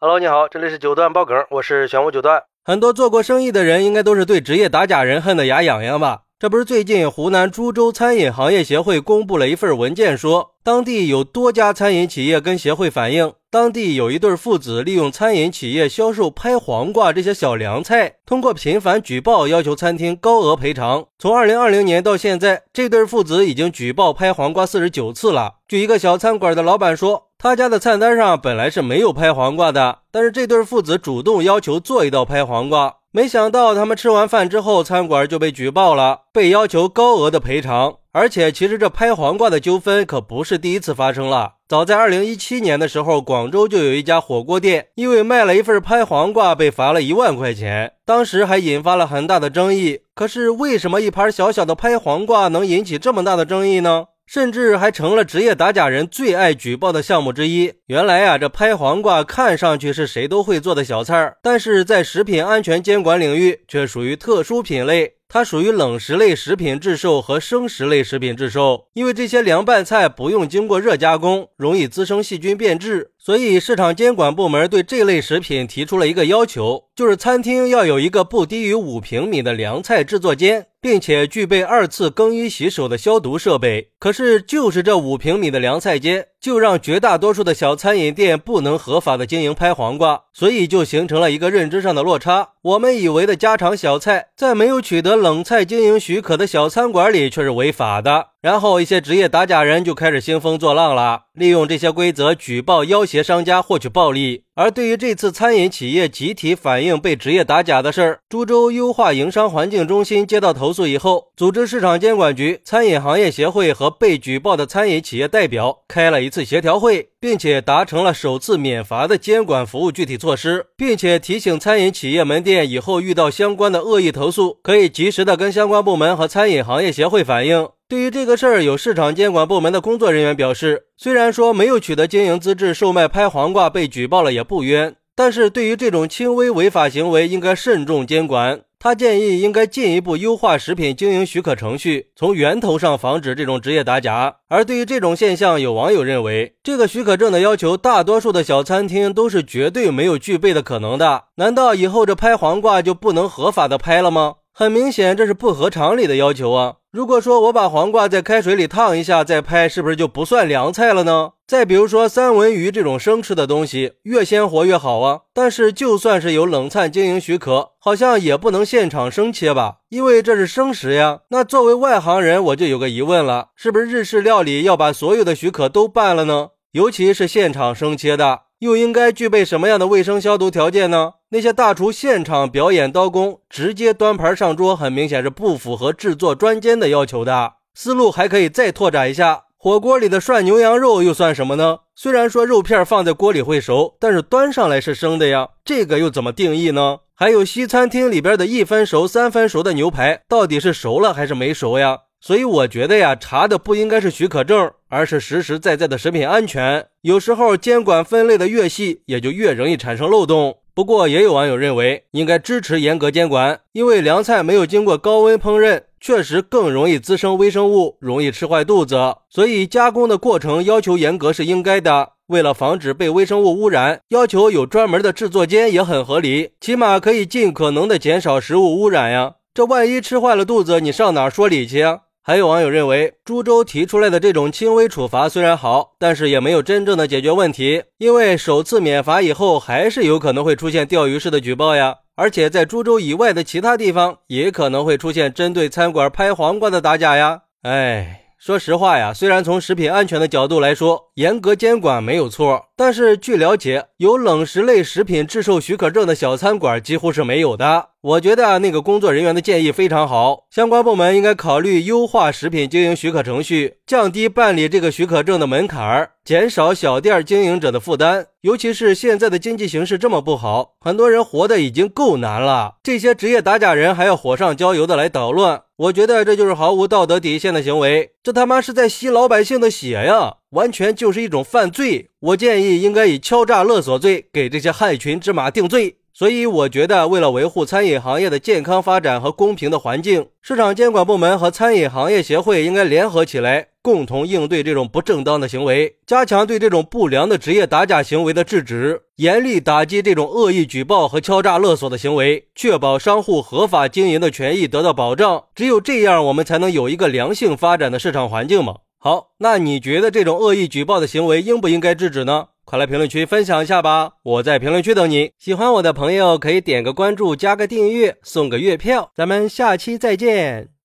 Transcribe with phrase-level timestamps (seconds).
[0.00, 2.44] Hello，你好，这里是九段爆梗，我是玄武九段。
[2.64, 6.20] 很多做过生意的人应该都是对职业打假人恨得牙痒痒吧？
[6.38, 21.06] 这不是最近湖南株洲餐饮行业协会公布了一份文件，说当地有多家餐饮企业跟协会反映，当地有一对父子利用餐饮企业销售拍黄瓜这些小凉菜，通过频繁举报要求餐厅高额赔偿。
[21.18, 25.54] 从二零二零年到现在，这对父子已经举报拍黄瓜四十九次了。
[25.66, 32.96] 据一个小餐馆的老板说，他家的菜单上本来是没有拍黄瓜的，但是这对父子主动要求做一道拍黄瓜。
[33.12, 37.94] 没想到他们吃完饭之后，餐馆就被举报了，被要求高额的赔偿。
[38.10, 41.52] 而且，其实这拍黄瓜的纠纷可不是第一次发生了。
[41.68, 50.00] 早在二零一七年的时候，广州就有一家火锅店，因为卖了一份拍黄瓜，被罚了一万块钱，当时还引发了很大的争议。
[50.12, 54.06] 可是，为什么一盘小小的拍黄瓜能引起这么大的争议呢？
[54.28, 57.72] 甚至还成了职业打假人最爱举报的项目之一。
[57.86, 65.14] 原来呀，这拍黄瓜看上去是谁都会做的小菜儿，但是在食品安全监管领域却属于特殊品类。
[65.30, 83.90] 它属于冷食类食品制售和生食类食品制售，因为这些凉拌菜不用经过热加工，容易滋生细菌变质，所以市场监管部门对这类食品提出了一个要求，就是餐厅要有一个不低于五平米的凉菜制作间，并且具备二次更衣洗手的消毒设备。
[83.98, 92.50] 可是，就是这五平米的凉菜间，就让绝大多数的小餐饮店不能合法的经营拍黄瓜，所以就形成了一个认知上的落差。
[92.62, 98.28] 我们以为的家常小菜，在没有取得冷菜经营许可的小餐馆里却是违法的。
[98.40, 104.44] 然后一些职业打假人就开始兴风作浪了，利用这些规则举报要挟商家获取暴利。
[104.54, 127.68] 而对于这次餐饮企业集体反映被职业打假的事儿，株洲优化营商环境中心接到投诉以后，组织市场监管局、餐饮行业协会和被举报的餐饮企业代表开了一次协调会，并且达成了首次免罚的监管服务具体措施，并且提醒餐饮企业门店以后遇到相关的恶意投诉，可以及时的跟相关部门和餐饮行业协会反映。
[127.88, 138.60] 对于这个事儿，有市场监管部门的工作人员表示，虽然说没有取得经营资质售卖拍黄瓜被举报了也不冤，但是对于这种轻微违法行为应该慎重监管。
[138.78, 144.36] 他建议应该进一步优化食品经营许可程序，从源头上防止这种职业打假。
[144.48, 151.24] 而对于这种现象，有网友认为，这个许可证的要求，大多数的小餐厅都是绝对没有具备的可能的。
[151.36, 154.34] 难道以后这拍黄瓜就不能合法的拍了吗？
[154.58, 156.78] 很明显，这是不合常理的要求啊！
[156.90, 161.34] 如果说我把黄瓜在开水里烫一下再拍，是不是就不算凉菜了呢？
[161.46, 165.20] 再比如说三文鱼这种生吃的东西，越鲜活越好啊！
[165.32, 169.76] 但是就算是有冷餐经营许可，好像也不能现场生切吧？
[169.90, 171.20] 因为这是生食呀。
[171.28, 176.48] 那作为外行人，我就有个疑问了：是不是日式料理要把所有的许可都办了呢？
[176.72, 181.14] 尤其是现场生切的，又应该具备什么样的卫生消毒条件呢？
[181.30, 187.52] 那些大厨现场表演刀工，直接端盘上桌，很明显是不符合制作专监的要求的。
[187.74, 191.78] 思路还可以再拓展一下，火锅里的涮牛羊肉又算什么呢？
[191.94, 196.98] 虽然说肉片放在锅里会熟，但是端上来是生的呀，这个又怎么定义呢？
[197.14, 201.98] 还有西餐厅里边的一分熟、三分熟的牛排，到底是熟了还是没熟呀？
[202.20, 206.86] 所以我觉得呀，查的不应该是许可证，而是实实在在的食品安全。
[207.02, 210.58] 有时候监管分类的越细，也就越容易产生漏洞。
[210.74, 218.96] 不过，也有网友认为应该支持严格监管，因为凉菜没有经过高温烹饪，确实更容易滋生微生物，容易吃坏肚子。
[219.28, 222.12] 所以加工的过程要求严格是应该的。
[222.28, 229.34] 为了防止被微生物污染，要求有专门的制作间也很合理，起码可以尽可能的减少食物污染呀。
[229.52, 231.84] 这万一吃坏了肚子，你上哪说理去？
[232.28, 237.84] 还有网友认为，株洲提出来的这种轻微处罚虽然好，但是也没有真正的解决问题。
[237.96, 241.94] 因为首次免罚以后，还是有可能会出现钓鱼式的举报呀。
[242.16, 247.44] 而且在株洲以外的其他地方，也可能会出现针对餐馆拍黄瓜的打假呀。
[247.62, 248.27] 哎。
[248.38, 257.88] 说实话呀，虽然从食品安全的角度来说，严格监管没有错，但是据了解，有冷食类食品制售许可证的小餐馆几乎是没有的。
[258.00, 268.26] 我觉得那个工作人员的建议非常好，相关部门应该考虑优化食品经营许可程序，降低办理这个许可证的门槛，减少小店经营者的负担。
[268.42, 275.62] 尤其是现在的经济形势这么不好，很多人活的已经够难了，这些职业打假人还要火上浇油的来捣乱。
[275.78, 282.10] 我觉得这就是毫无道德底线的行为，这他妈是在吸老百姓的血呀，完全就是一种犯罪。
[282.18, 285.94] 我建议应该以敲诈勒索罪给这些害群之马定罪。
[286.12, 293.68] 所以，我觉得为了维护餐饮行业的健康发展和公平的环境，市场监管部门和餐饮行业协会应该联合起来。
[293.88, 305.44] 共同应对这种不正当的行为，加强对这种不良的职业打假行为的制止，严厉打击这种恶意举报和敲诈勒索的行为，确保商户合法经营的权益得到保障。
[305.54, 308.74] 只有这样，我们才能有一个良性发展的市场环境嘛。
[308.98, 312.48] 好，那你觉得这种恶意举报的行为应不应该制止呢？
[312.66, 314.10] 快来评论区分享一下吧！
[314.22, 315.30] 我在评论区等你。
[315.38, 319.10] 喜欢我的朋友可以点个关注，加个订阅，送个月票。
[319.16, 320.68] 咱们下期再见。